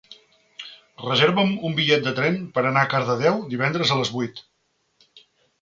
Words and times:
Reserva'm 1.01 1.51
un 1.69 1.75
bitllet 1.81 2.07
de 2.09 2.15
tren 2.21 2.39
per 2.57 2.65
anar 2.71 2.87
a 2.87 2.91
Cardedeu 2.97 3.39
divendres 3.55 3.93
a 3.93 3.99
les 4.03 4.13
vuit. 4.17 4.43